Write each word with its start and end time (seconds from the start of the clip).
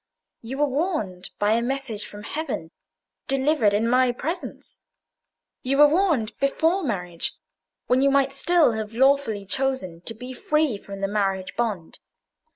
You 0.41 0.57
were 0.57 0.65
warned 0.65 1.29
by 1.37 1.51
a 1.51 1.61
message 1.61 2.07
from 2.07 2.23
heaven, 2.23 2.71
delivered 3.27 3.71
in 3.71 3.87
my 3.87 4.11
presence—you 4.11 5.77
were 5.77 5.87
warned 5.87 6.35
before 6.39 6.81
marriage, 6.83 7.33
when 7.85 8.01
you 8.01 8.09
might 8.09 8.31
still 8.33 8.71
have 8.71 8.95
lawfully 8.95 9.45
chosen 9.45 10.01
to 10.07 10.15
be 10.15 10.33
free 10.33 10.79
from 10.79 11.01
the 11.01 11.07
marriage 11.07 11.55
bond. 11.55 11.99